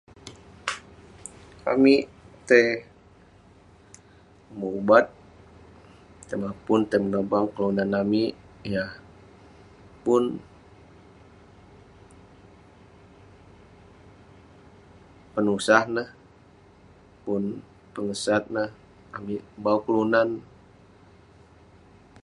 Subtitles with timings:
[1.71, 2.01] Amik
[2.47, 2.67] tai
[4.59, 5.05] umek ubat,
[6.27, 8.31] tai mapun, tai menobang kelunan amik
[8.73, 8.91] yah
[10.03, 10.23] pun
[15.33, 16.09] penusah neh
[17.23, 17.41] pun
[17.93, 18.69] pengesat neh.
[19.17, 20.29] Amik bau kelunan.